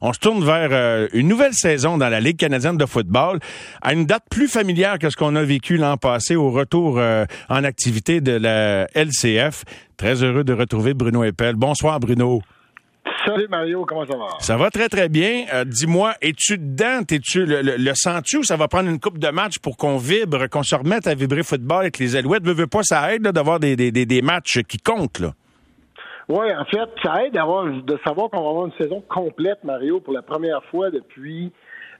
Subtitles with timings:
[0.00, 3.40] On se tourne vers euh, une nouvelle saison dans la Ligue canadienne de football,
[3.82, 7.24] à une date plus familière que ce qu'on a vécu l'an passé au retour euh,
[7.48, 9.64] en activité de la LCF.
[9.96, 11.56] Très heureux de retrouver Bruno Eppel.
[11.56, 12.42] Bonsoir Bruno.
[13.26, 14.28] Salut Mario, comment ça va?
[14.38, 15.46] Ça va très très bien.
[15.52, 17.00] Euh, dis-moi, es-tu dedans?
[17.10, 20.46] Es-tu le, le, sens-tu ou ça va prendre une coupe de match pour qu'on vibre,
[20.48, 22.44] qu'on se remette à vibrer football avec les Alouettes?
[22.44, 25.34] Veux, veux pas, ça aide d'avoir des, des, des, matchs qui comptent là.
[26.28, 30.00] Oui, en fait, ça aide d'avoir, de savoir qu'on va avoir une saison complète, Mario,
[30.00, 31.50] pour la première fois depuis,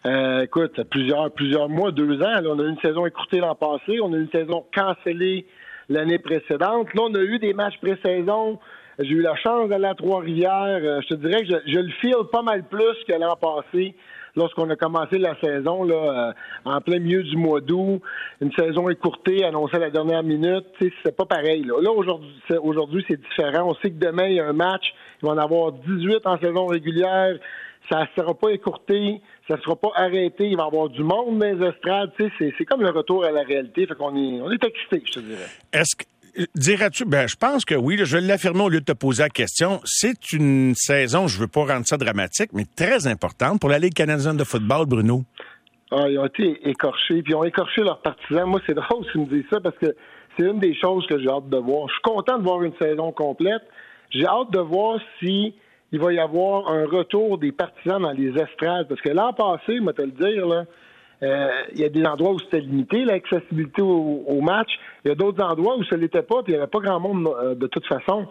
[0.06, 2.40] euh, écoute, plusieurs, plusieurs mois, deux ans.
[2.40, 5.46] Là, on a eu une saison écourtée l'an passé, on a eu une saison cancellée
[5.88, 6.92] l'année précédente.
[6.92, 8.58] Là, on a eu des matchs pré-saison.
[8.98, 10.80] J'ai eu la chance d'aller à Trois-Rivières.
[10.82, 13.94] Euh, je te dirais que je, je le file pas mal plus que l'an passé
[14.38, 16.32] lorsqu'on a commencé la saison là, euh,
[16.64, 18.00] en plein milieu du mois d'août,
[18.40, 21.64] une saison écourtée, annoncée à la dernière minute, c'est pas pareil.
[21.64, 22.30] Là, là aujourd'hui,
[22.62, 23.70] aujourd'hui, c'est différent.
[23.70, 26.38] On sait que demain, il y a un match, il va en avoir 18 en
[26.38, 27.36] saison régulière.
[27.90, 31.02] Ça ne sera pas écourté, ça ne sera pas arrêté, il va y avoir du
[31.02, 32.12] monde dans les estrades.
[32.38, 33.86] C'est comme le retour à la réalité.
[33.86, 35.46] Fait qu'on est, on est excité, je te dirais.
[35.72, 36.04] Est-ce que
[36.54, 39.28] Dirais-tu, ben, je pense que oui, je vais l'affirmer au lieu de te poser la
[39.28, 39.80] question.
[39.84, 43.94] C'est une saison, je veux pas rendre ça dramatique, mais très importante pour la Ligue
[43.94, 45.24] canadienne de football, Bruno.
[45.90, 48.48] Ah, ils ont été écorchés, puis ils ont écorché leurs partisans.
[48.48, 49.96] Moi, c'est drôle que tu me dis ça parce que
[50.36, 51.88] c'est une des choses que j'ai hâte de voir.
[51.88, 53.62] Je suis content de voir une saison complète.
[54.10, 55.54] J'ai hâte de voir si
[55.90, 58.86] il va y avoir un retour des partisans dans les estrades.
[58.88, 60.64] Parce que l'an passé, moi te le dire, là,
[61.22, 64.70] euh, il y a des endroits où c'était limité, l'accessibilité au, match.
[65.04, 67.00] Il y a d'autres endroits où ça l'était pas, puis il n'y avait pas grand
[67.00, 68.26] monde euh, de toute façon.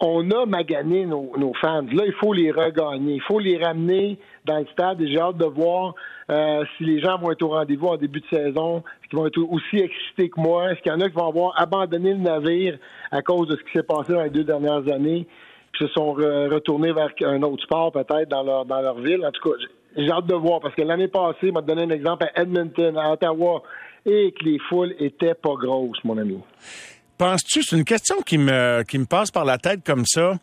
[0.00, 1.82] On a magané nos, fans.
[1.92, 3.14] Là, il faut les regagner.
[3.14, 4.98] Il faut les ramener dans le stade.
[5.00, 5.94] J'ai hâte de voir
[6.30, 9.38] euh, si les gens vont être au rendez-vous en début de saison, qui vont être
[9.38, 10.70] aussi excités que moi?
[10.70, 12.78] Est-ce qu'il y en a qui vont avoir abandonné le navire
[13.10, 15.26] à cause de ce qui s'est passé dans les deux dernières années,
[15.72, 19.26] puis se sont retournés vers un autre sport peut-être dans leur dans leur ville?
[19.26, 19.56] En tout cas,
[19.98, 23.12] j'ai hâte de voir parce que l'année passée, m'a donné un exemple à Edmonton, à
[23.12, 23.62] Ottawa,
[24.06, 26.38] et que les foules étaient pas grosses, mon ami.
[27.18, 30.38] Penses-tu, c'est une question qui me, qui me passe par la tête comme ça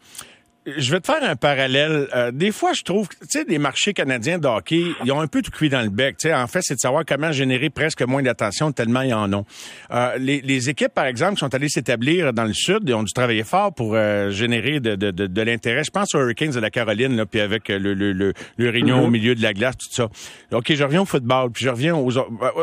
[0.65, 2.07] je vais te faire un parallèle.
[2.15, 5.27] Euh, des fois, je trouve, tu sais, les marchés canadiens de hockey, ils ont un
[5.27, 6.17] peu tout cuit dans le bec.
[6.17, 9.31] Tu sais, en fait, c'est de savoir comment générer presque moins d'attention tellement ils en
[9.31, 9.45] ont.
[9.91, 13.03] Euh, les, les, équipes, par exemple, qui sont allées s'établir dans le sud, ils ont
[13.03, 15.83] dû travailler fort pour euh, générer de, de, de, de l'intérêt.
[15.83, 19.03] Je pense aux Hurricanes de la Caroline, là, puis avec le, le, le, le réunion
[19.03, 19.11] au mm-hmm.
[19.11, 20.09] milieu de la glace, tout ça.
[20.51, 22.09] OK, je reviens au football, puis je reviens aux...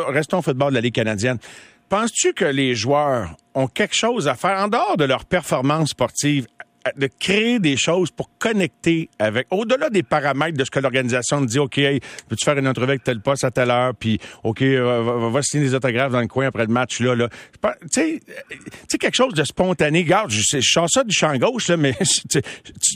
[0.08, 1.38] Restons au football de la Ligue canadienne.
[1.88, 6.46] Penses-tu que les joueurs ont quelque chose à faire en dehors de leur performance sportive
[6.97, 11.59] de créer des choses pour connecter avec, au-delà des paramètres de ce que l'organisation dit,
[11.59, 15.43] OK, peux-tu faire une entrevue avec tel poste à telle heure, puis OK, euh, va,
[15.43, 17.28] signer des autographes dans le coin après le match, là, là.
[17.93, 18.20] Tu
[18.88, 20.00] sais, quelque chose de spontané.
[20.00, 21.94] Regarde, je, je sens ça du champ gauche, là, mais
[22.31, 22.41] tu,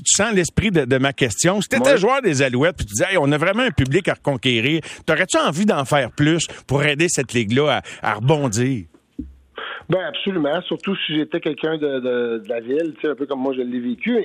[0.04, 1.60] sens l'esprit de, ma question.
[1.60, 4.80] Si t'étais joueur des Alouettes, puis tu disais, on a vraiment un public à reconquérir,
[5.04, 8.86] t'aurais-tu envie d'en faire plus pour aider cette ligue-là à rebondir?
[9.88, 13.54] Ben absolument, surtout si j'étais quelqu'un de, de, de, la ville, un peu comme moi
[13.56, 14.18] je l'ai vécu.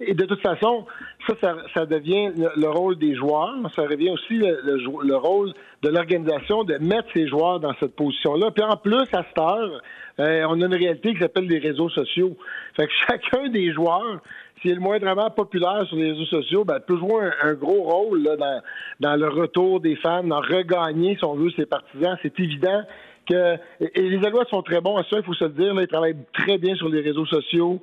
[0.00, 0.84] Et, de toute façon,
[1.26, 4.60] ça, ça, ça devient le, rôle des joueurs, ça revient aussi le,
[5.02, 8.50] le, rôle de l'organisation de mettre ses joueurs dans cette position-là.
[8.50, 9.80] Puis en plus, à cette heure,
[10.20, 12.36] euh, on a une réalité qui s'appelle les réseaux sociaux.
[12.76, 14.20] Fait que chacun des joueurs,
[14.60, 18.22] s'il est le moindrement populaire sur les réseaux sociaux, ben, peut jouer un, gros rôle
[18.22, 18.60] là, dans,
[19.00, 22.18] dans le retour des fans, dans regagner, si on veut, ses partisans.
[22.22, 22.82] C'est évident
[23.28, 25.74] que et les Alouettes sont très bons à ça, il faut se le dire.
[25.74, 27.80] Là, ils travaillent très bien sur les réseaux sociaux.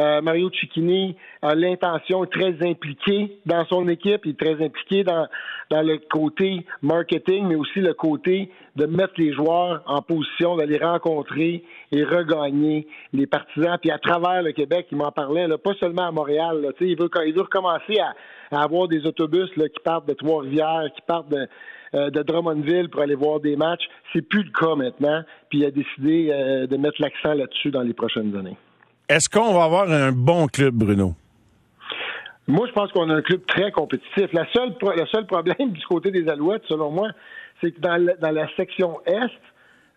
[0.00, 5.26] Euh, Mario Cicchini a l'intention, très impliqué dans son équipe, il est très impliqué dans,
[5.70, 10.78] dans le côté marketing, mais aussi le côté de mettre les joueurs en position d'aller
[10.78, 13.78] rencontrer et regagner les partisans.
[13.80, 16.60] Puis à travers le Québec, il m'en parlait, là, pas seulement à Montréal.
[16.60, 18.14] Là, il, veut, il veut recommencer à,
[18.50, 21.48] à avoir des autobus là, qui partent de Trois-Rivières, qui partent de,
[21.96, 23.84] euh, de Drummondville pour aller voir des matchs.
[24.12, 25.22] C'est plus le cas maintenant.
[25.48, 28.56] Puis il a décidé euh, de mettre l'accent là-dessus dans les prochaines années.
[29.08, 31.14] Est-ce qu'on va avoir un bon club, Bruno?
[32.48, 34.32] Moi, je pense qu'on a un club très compétitif.
[34.32, 37.08] La seule, le seul problème du côté des Alouettes, selon moi,
[37.60, 39.30] c'est que dans la, section Est,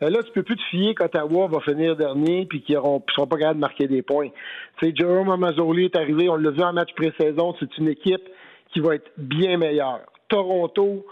[0.01, 3.27] euh, là, tu peux plus te fier qu'Ottawa va finir dernier puis qu'ils ne seront
[3.27, 4.29] pas capables de marquer des points.
[4.77, 8.24] Tu sais, Jerome Amazoli est arrivé, on l'a vu en match pré-saison, c'est une équipe
[8.71, 10.01] qui va être bien meilleure.
[10.29, 11.05] Toronto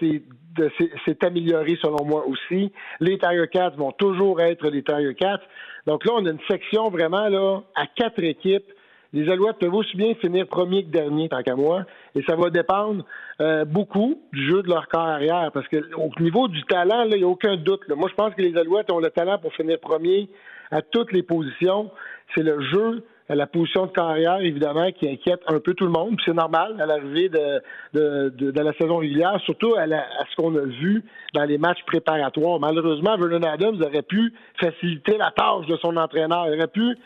[0.00, 2.72] s'est amélioré selon moi aussi.
[3.00, 5.40] Les Tiger Cats vont toujours être les Tiger Cats.
[5.86, 8.72] Donc là, on a une section vraiment là à quatre équipes.
[9.12, 11.84] Les Alouettes peuvent aussi bien finir premier que dernier, tant qu'à moi.
[12.14, 13.04] Et ça va dépendre
[13.40, 15.50] euh, beaucoup du jeu de leur corps arrière.
[15.52, 17.88] Parce que au niveau du talent, il n'y a aucun doute.
[17.88, 20.28] Moi, je pense que les Alouettes ont le talent pour finir premier
[20.70, 21.90] à toutes les positions.
[22.34, 23.04] C'est le jeu
[23.34, 26.16] la position de carrière, évidemment, qui inquiète un peu tout le monde.
[26.24, 27.62] C'est normal à l'arrivée de,
[27.92, 31.02] de, la saison régulière, surtout à, à ce qu'on a vu
[31.34, 32.58] dans les matchs préparatoires.
[32.60, 36.46] Malheureusement, Vernon Adams aurait pu faciliter la tâche de son entraîneur.
[36.48, 36.96] Il aurait pu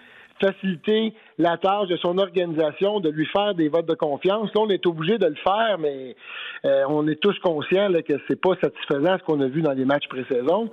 [0.40, 4.50] faciliter la tâche de son organisation, de lui faire des votes de confiance.
[4.54, 6.16] Là, on est obligé de le faire, mais
[6.64, 9.72] euh, on est tous conscients là, que c'est pas satisfaisant ce qu'on a vu dans
[9.72, 10.70] les matchs pré-saison.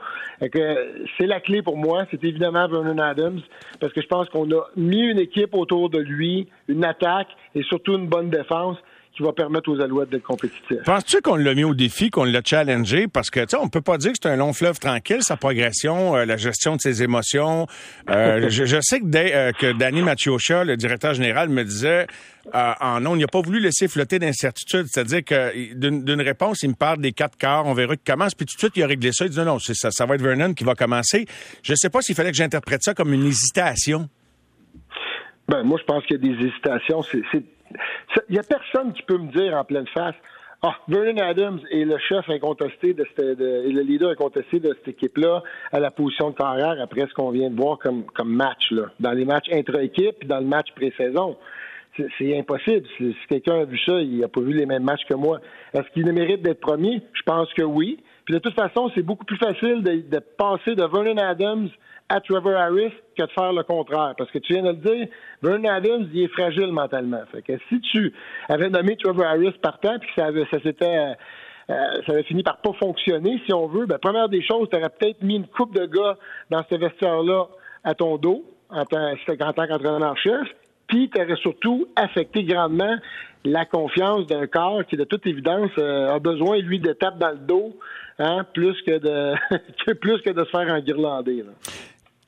[0.51, 3.41] que c'est la clé pour moi, c'est évidemment Vernon Adams,
[3.79, 7.63] parce que je pense qu'on a mis une équipe autour de lui, une attaque et
[7.63, 8.77] surtout une bonne défense
[9.15, 10.83] qui va permettre aux Alouettes d'être compétitifs.
[10.85, 13.07] Penses-tu qu'on l'a mis au défi, qu'on l'a challengé?
[13.07, 15.35] Parce que, tu sais, on peut pas dire que c'est un long fleuve tranquille, sa
[15.35, 17.67] progression, euh, la gestion de ses émotions.
[18.09, 22.07] Euh, je, sais que, euh, que Danny Machiocha, le directeur général, me disait
[22.53, 24.85] en non, il n'a pas voulu laisser flotter d'incertitude.
[24.87, 28.45] C'est-à-dire que d'une réponse, il me parle des quatre quarts, on verra qu'il commence, puis
[28.45, 29.25] tout de suite, il a réglé ça.
[29.25, 31.25] Il dit non, non, ça, ça va être Vernon qui va commencer.
[31.63, 34.09] Je sais pas s'il fallait que j'interprète ça comme une hésitation.
[35.47, 37.03] Ben, moi, je pense qu'il y a des hésitations.
[37.03, 37.43] C'est
[38.29, 40.15] il n'y a personne qui peut me dire en pleine face
[40.63, 44.89] ah, Vernon Adams est le chef incontesté de, cette, et le leader incontesté de cette
[44.89, 45.41] équipe-là
[45.71, 48.83] à la position de carrière après ce qu'on vient de voir comme, comme match, là,
[48.99, 51.35] dans les matchs intra-équipe et dans le match pré-saison.
[51.97, 52.87] C'est impossible.
[52.97, 55.41] Si, quelqu'un a vu ça, il n'a pas vu les mêmes matchs que moi.
[55.73, 57.01] Est-ce qu'il mérite d'être premier?
[57.13, 57.99] Je pense que oui.
[58.25, 61.69] Puis de toute façon, c'est beaucoup plus facile de, de passer de Vernon Adams
[62.11, 64.13] à Trevor Harris que de faire le contraire.
[64.17, 65.07] Parce que tu viens de le dire,
[65.41, 67.21] Vernon Adams, il est fragile mentalement.
[67.31, 68.13] Fait que si tu
[68.49, 71.13] avais nommé Trevor Harris partant, puis que ça, ça s'était euh,
[71.69, 74.77] euh, ça avait fini par pas fonctionner, si on veut, ben, première des choses, tu
[74.77, 76.17] aurais peut-être mis une coupe de gars
[76.49, 77.45] dans ce vestiaire-là
[77.83, 80.47] à ton dos, en tant, en qu'entraîneur-chef,
[80.87, 82.97] puis tu aurais surtout affecté grandement
[83.45, 87.31] la confiance d'un corps qui, de toute évidence, euh, a besoin, lui, de tape dans
[87.31, 87.77] le dos,
[88.19, 91.43] hein, plus que de plus que de se faire enguirlander.
[91.43, 91.51] Là.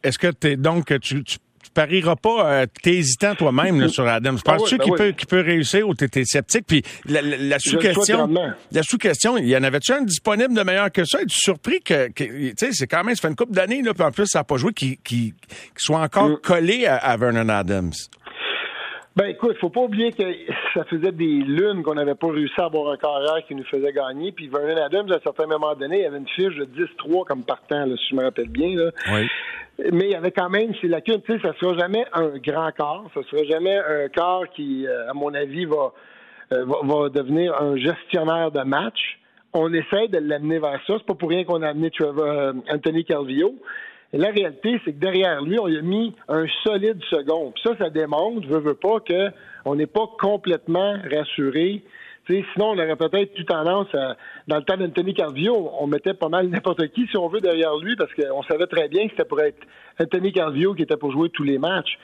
[0.03, 1.37] Est-ce que tu donc tu, tu
[1.73, 4.37] parieras pas, euh, t'es hésitant toi-même sur Adams.
[4.45, 6.65] Ah Penses-tu ben qu'il peut, peut réussir ou t'es sceptique?
[6.67, 8.29] Puis la, sous-question,
[8.71, 11.21] la sous-question, il y en avait-tu un disponible de meilleur que ça?
[11.21, 14.03] Es-tu surpris que, tu sais, c'est quand même, ça fait une couple d'années, là, puis
[14.03, 15.33] en plus, ça n'a pas joué, qu'il
[15.75, 16.37] soit encore mm.
[16.43, 17.93] collé à, Vernon Adams?
[19.15, 20.23] Ben écoute, faut pas oublier que
[20.73, 23.93] ça faisait des lunes qu'on n'avait pas réussi à avoir un carrière qui nous faisait
[23.93, 24.31] gagner.
[24.31, 27.43] Puis Vernon Adams, à un certain moment donné, il avait une fiche de 10-3 comme
[27.43, 28.75] partant, là, si je me rappelle bien.
[28.75, 28.89] Là.
[29.11, 29.27] Oui.
[29.79, 31.21] Mais il y avait quand même ces lacunes.
[31.25, 33.09] Tu sais, ça sera jamais un grand corps.
[33.13, 35.93] Ça sera jamais un corps qui, euh, à mon avis, va,
[36.51, 39.19] euh, va, devenir un gestionnaire de match.
[39.53, 40.95] On essaie de l'amener vers ça.
[40.97, 43.55] C'est pas pour rien qu'on a amené Trevor, euh, Anthony Calvillo.
[44.13, 47.51] La réalité, c'est que derrière lui, on a mis un solide second.
[47.51, 51.83] Puis ça, ça démontre, veut, veut pas, qu'on n'est pas complètement rassuré
[52.27, 54.15] sinon, on aurait peut-être eu tendance à,
[54.47, 57.75] dans le temps d'Anthony Carvio, on mettait pas mal n'importe qui, si on veut, derrière
[57.77, 59.59] lui, parce qu'on savait très bien que c'était pour être
[59.99, 61.97] Anthony Carvio qui était pour jouer tous les matchs.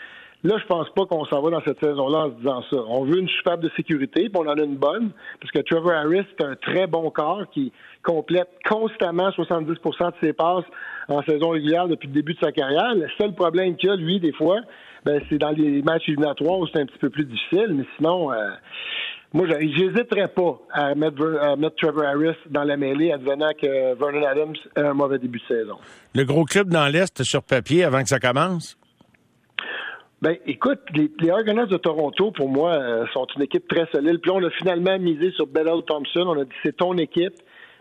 [0.44, 2.78] Là, je pense pas qu'on s'en va dans cette saison-là en se disant ça.
[2.88, 5.12] On veut une superbe de sécurité, puis on en a une bonne,
[5.42, 7.74] parce que Trevor Harris, c'est un très bon corps qui
[8.04, 10.64] complète constamment 70% de ses passes
[11.10, 12.96] en saison régulière depuis le début de sa carrière.
[12.96, 14.62] Le seul problème qu'il a, lui, des fois,
[15.04, 18.32] ben, c'est dans les matchs éliminatoires où c'est un petit peu plus difficile, mais sinon,
[18.32, 18.50] euh,
[19.32, 21.18] moi, j'hésiterais pas à mettre,
[21.78, 25.78] Trevor Harris dans la mêlée, advenant que Vernon Adams a un mauvais début de saison.
[26.16, 28.76] Le gros club dans l'Est sur papier avant que ça commence?
[30.22, 34.20] Ben, écoute, les, les Argonauts de Toronto, pour moi, euh, sont une équipe très solide.
[34.20, 36.26] Puis on a finalement misé sur Bellel Thompson.
[36.28, 37.36] On a dit c'est ton équipe.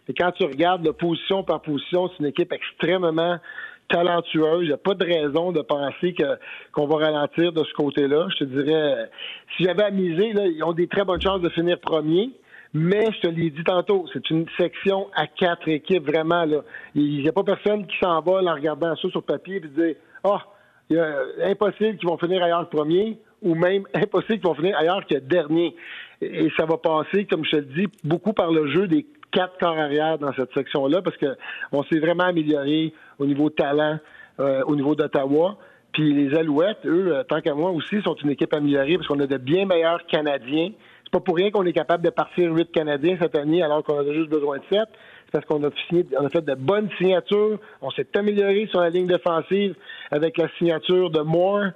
[0.06, 3.38] Mais quand tu regardes la position par position, c'est une équipe extrêmement
[3.88, 4.62] talentueuse.
[4.62, 6.38] Il n'y a pas de raison de penser que
[6.72, 8.28] qu'on va ralentir de ce côté-là.
[8.30, 9.10] Je te dirais,
[9.56, 12.30] si j'avais à miser, là, ils ont des très bonnes chances de finir premier.
[12.74, 16.44] Mais je te l'ai dit tantôt, c'est une section à quatre équipes, vraiment.
[16.44, 16.58] Là.
[16.94, 19.94] Il n'y a pas personne qui s'en va en regardant ça sur papier et dire
[20.22, 20.42] Ah,
[20.90, 25.06] est impossible qu'ils vont finir ailleurs le premier, ou même impossible qu'ils vont finir ailleurs
[25.06, 25.74] que dernier.
[26.20, 29.58] Et ça va passer, comme je te le dis, beaucoup par le jeu des quatre
[29.58, 33.98] corps arrière dans cette section-là parce qu'on s'est vraiment amélioré au niveau talent
[34.40, 35.56] euh, au niveau d'Ottawa.
[35.92, 39.18] Puis les Alouettes, eux, euh, tant qu'à moi aussi, sont une équipe améliorée parce qu'on
[39.18, 40.70] a de bien meilleurs Canadiens.
[41.02, 43.98] C'est pas pour rien qu'on est capable de partir huit Canadiens cette année alors qu'on
[43.98, 44.88] a juste besoin de sept.
[45.24, 47.58] C'est parce qu'on a signé, on a fait de bonnes signatures.
[47.82, 49.74] On s'est amélioré sur la ligne défensive
[50.12, 51.70] avec la signature de Moore.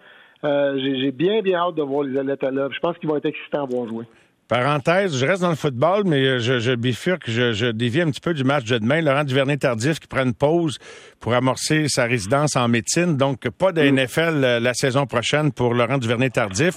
[0.44, 2.72] Euh, j'ai bien, bien hâte de voir les Alouettes à l'œuvre.
[2.72, 4.04] Je pense qu'ils vont être excitants à voir jouer.
[4.52, 8.10] Parenthèse, je reste dans le football, mais euh, je, je bifurque, je, je dévie un
[8.10, 9.00] petit peu du match de demain.
[9.00, 10.78] Laurent Duvernay-Tardif qui prend une pause
[11.20, 13.16] pour amorcer sa résidence en médecine.
[13.16, 13.94] Donc, pas de mm.
[13.94, 16.74] NFL euh, la saison prochaine pour Laurent Duvernay-Tardif.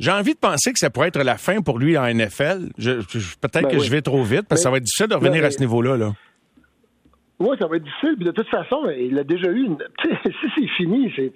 [0.00, 2.70] J'ai envie de penser que ça pourrait être la fin pour lui en NFL.
[2.78, 5.44] Peut-être ben que je vais trop vite, parce que ça va être difficile de revenir
[5.44, 5.98] à ce niveau-là.
[5.98, 6.14] Là.
[7.38, 8.16] Oui, ça va être difficile.
[8.16, 9.76] de toute façon, il a déjà eu une...
[10.24, 11.34] si c'est fini, c'est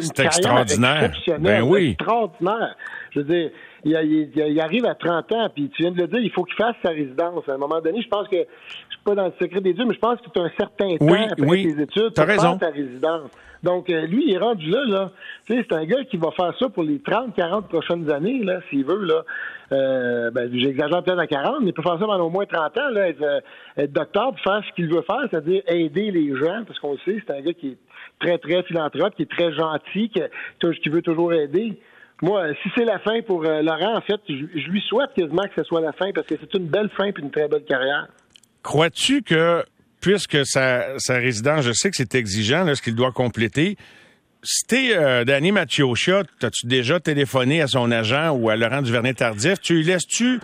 [0.00, 1.12] c'est extraordinaire.
[1.38, 1.90] Ben oui.
[1.90, 2.76] extraordinaire.
[3.10, 3.50] Je veux dire,
[3.84, 6.76] il, arrive à 30 ans, puis tu viens de le dire, il faut qu'il fasse
[6.82, 7.48] sa résidence.
[7.48, 9.84] À un moment donné, je pense que, je suis pas dans le secret des dieux,
[9.84, 12.70] mais je pense que tu as un certain temps après tes études pour faire ta
[12.70, 13.30] résidence.
[13.64, 15.10] Donc, euh, lui, il est rendu là, là.
[15.46, 18.44] Tu sais, c'est un gars qui va faire ça pour les 30, 40 prochaines années,
[18.44, 19.24] là, s'il veut, là.
[19.72, 22.76] Euh, ben, j'exagère peut-être à 40, mais il peut faire ça pendant au moins 30
[22.76, 23.40] ans, là, être, euh,
[23.78, 26.98] être docteur pour faire ce qu'il veut faire, c'est-à-dire aider les gens, parce qu'on le
[27.06, 27.78] sait, c'est un gars qui est
[28.20, 30.20] très, très philanthrope, qui est très gentil, qui,
[30.82, 31.78] qui veut toujours aider.
[32.22, 35.54] Moi, si c'est la fin pour euh, Laurent, en fait, je, lui souhaite quasiment que
[35.56, 38.06] ce soit la fin parce que c'est une belle fin et une très belle carrière.
[38.62, 39.64] Crois-tu que,
[40.00, 43.76] puisque sa, sa résidence, je sais que c'est exigeant, ce qu'il doit compléter,
[44.44, 49.60] si t'es euh, Danny Machiocha, as-tu déjà téléphoné à son agent ou à Laurent Duvernay-Tardif?
[49.60, 50.38] Tu lui laisses-tu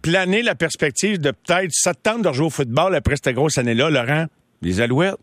[0.00, 4.26] planer la perspective de peut-être s'attendre de rejouer au football après cette grosse année-là, Laurent?
[4.62, 5.16] Les Alouettes?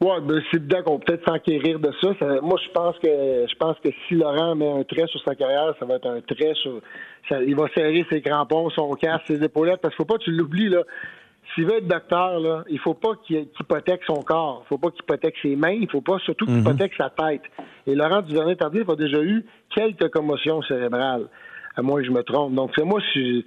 [0.00, 2.10] Ouais, ben, c'est évident qu'on peut peut-être s'enquérir de ça.
[2.40, 5.74] Moi, je pense que je pense que si Laurent met un trait sur sa carrière,
[5.80, 6.80] ça va être un trait sur.
[7.30, 10.30] il va serrer ses crampons, son casque, ses épaulettes, parce qu'il faut pas que tu
[10.30, 10.82] l'oublies là.
[11.54, 14.62] S'il veut être docteur, là, il faut pas qu'il hypothèque son corps.
[14.66, 15.72] Il faut pas qu'il hypothèque ses mains.
[15.80, 17.42] Il faut pas surtout qu'il hypothèque sa tête.
[17.86, 21.26] Et Laurent Duvernay-Tardif a déjà eu quelques commotions cérébrales.
[21.74, 22.54] À moins que je me trompe.
[22.54, 23.44] Donc, c'est moi, si,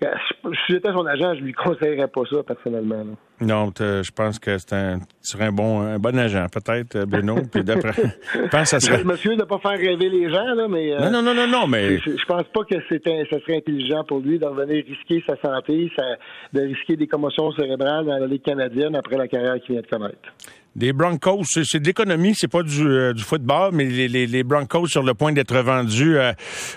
[0.00, 3.04] si j'étais son agent, je lui conseillerais pas ça, personnellement.
[3.40, 7.06] Non, je pense que c'est un, tu serais un bon, un bon agent, peut-être, euh,
[7.06, 7.36] Bruno.
[7.52, 7.92] puis d'après,
[8.34, 8.98] je pense ça serait...
[8.98, 10.92] Je de pas faire rêver les gens, là, mais.
[10.92, 11.98] Euh, non, non, non, non, mais.
[11.98, 15.36] Je, je pense pas que c'était, ça serait intelligent pour lui de revenir risquer sa
[15.36, 15.90] santé,
[16.52, 19.86] de risquer des commotions cérébrales dans la Ligue canadienne après la carrière qu'il vient de
[19.86, 20.32] connaître.
[20.76, 24.44] Des Broncos, c'est de l'économie, c'est pas du, euh, du, football, mais les, les, les,
[24.44, 26.18] Broncos sur le point d'être vendus.
[26.18, 26.32] Euh,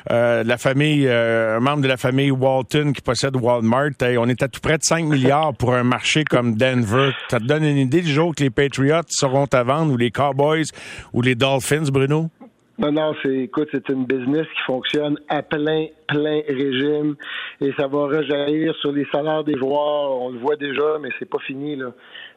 [0.09, 4.41] euh, la famille, euh, un membre de la famille Walton qui possède Walmart, on est
[4.41, 7.11] à tout près de 5 milliards pour un marché comme Denver.
[7.27, 10.11] Ça te donne une idée du jour que les Patriots seront à vendre ou les
[10.11, 10.67] Cowboys
[11.11, 12.29] ou les Dolphins, Bruno?
[12.77, 17.17] Non, non, c'est, écoute, c'est une business qui fonctionne à plein, plein régime
[17.59, 20.21] et ça va rejaillir sur les salaires des joueurs.
[20.21, 21.91] On le voit déjà, mais c'est pas fini, là.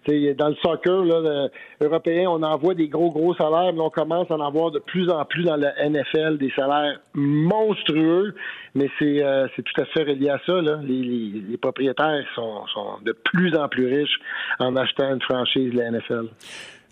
[0.06, 1.48] Dans le soccer là,
[1.80, 5.08] européen, on envoie des gros, gros salaires, mais on commence à en avoir de plus
[5.08, 8.34] en plus dans la NFL, des salaires monstrueux,
[8.74, 10.60] mais c'est, euh, tout à fait relié à ça.
[10.82, 14.18] Les, les propriétaires sont, sont de plus en plus riches
[14.58, 16.28] en achetant une franchise de la NFL.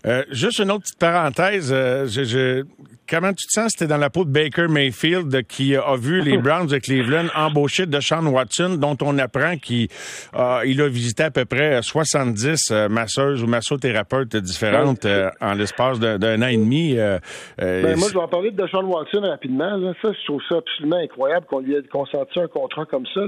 [0.05, 1.71] Euh, juste une autre petite parenthèse.
[1.71, 2.63] Euh, je, je,
[3.09, 3.71] comment tu te sens?
[3.71, 7.85] C'était dans la peau de Baker Mayfield qui a vu les Browns de Cleveland embaucher
[7.85, 9.89] Deshaun Watson, dont on apprend qu'il
[10.35, 15.05] euh, il a visité à peu près 70 masseuses ou massothérapeutes différentes
[15.39, 16.95] en l'espace d'un an et demi.
[16.95, 19.77] Ben, moi, je vais en parler de Deshaun Watson rapidement.
[19.77, 19.93] Là.
[20.01, 23.21] Ça, je trouve ça absolument incroyable qu'on lui ait consenti un contrat comme ça.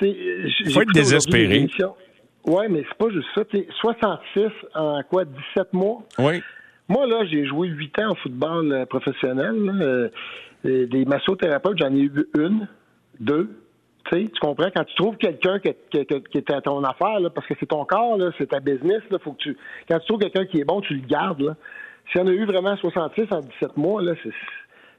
[0.00, 1.68] Il faut être désespéré.
[2.48, 3.44] Oui, mais c'est pas juste ça.
[3.44, 4.42] T'sais, 66
[4.74, 6.02] en quoi, 17 mois?
[6.18, 6.42] Oui.
[6.88, 9.54] Moi, là, j'ai joué 8 ans au football euh, professionnel.
[9.54, 10.08] Euh,
[10.64, 12.66] des massothérapeutes, j'en ai eu une,
[13.20, 13.50] deux.
[14.10, 14.70] tu comprends?
[14.74, 17.66] Quand tu trouves quelqu'un qui, qui, qui, est à ton affaire, là, parce que c'est
[17.66, 19.56] ton corps, c'est ta business, là, faut que tu.
[19.88, 21.42] Quand tu trouves quelqu'un qui est bon, tu le gardes.
[21.42, 21.54] Là.
[22.10, 24.32] S'il y en a eu vraiment 66 en 17 mois, là, c'est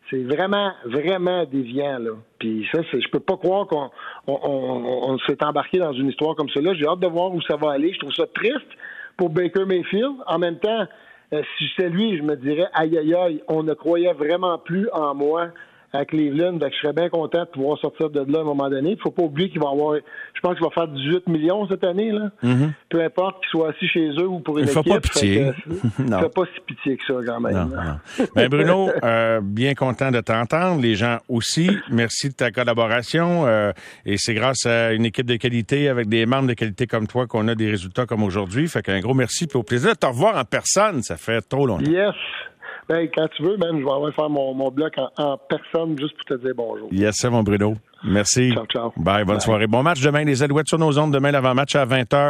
[0.09, 2.11] c'est vraiment, vraiment déviant, là.
[2.39, 3.91] Puis ça, je peux pas croire qu'on
[4.29, 6.73] on, s'est embarqué dans une histoire comme cela.
[6.73, 7.93] J'ai hâte de voir où ça va aller.
[7.93, 8.67] Je trouve ça triste
[9.17, 10.15] pour Baker Mayfield.
[10.27, 10.85] En même temps,
[11.33, 14.89] euh, si c'est lui, je me dirais, aïe, aïe, aïe, on ne croyait vraiment plus
[14.91, 15.49] en moi
[15.91, 16.59] à Cleveland.
[16.61, 18.91] je serais bien content de pouvoir sortir de là à un moment donné.
[18.91, 21.83] Il faut pas oublier qu'il va avoir, je pense qu'il va faire 18 millions cette
[21.83, 22.11] année.
[22.11, 22.29] Là.
[22.43, 22.71] Mm-hmm.
[22.89, 24.93] Peu importe qu'il soit assis chez eux ou pour une Il équipe.
[24.93, 25.51] Pas pitié.
[25.99, 27.53] Il ne fait pas si pitié que ça quand même.
[27.53, 30.81] Non, ben, Bruno, euh, bien content de t'entendre.
[30.81, 31.69] Les gens aussi.
[31.89, 33.47] Merci de ta collaboration.
[33.47, 33.71] Euh,
[34.05, 37.25] et c'est grâce à une équipe de qualité avec des membres de qualité comme toi
[37.25, 38.67] qu'on a des résultats comme aujourd'hui.
[38.67, 39.47] Fait qu'un gros merci.
[39.47, 41.01] Puis au plaisir de te revoir en personne.
[41.01, 41.89] Ça fait trop longtemps.
[41.89, 42.15] Yes.
[42.89, 46.15] Ben, quand tu veux, même, je vais aller faire mon, mon bloc en, personne juste
[46.17, 46.89] pour te dire bonjour.
[46.91, 47.75] Yes, c'est mon Bruno.
[48.03, 48.51] Merci.
[48.51, 48.93] Ciao, ciao.
[48.97, 49.67] Bye, bonne soirée.
[49.67, 51.13] Bon match demain, les Alouettes sur nos ondes.
[51.13, 52.27] Demain, l'avant-match à 20h.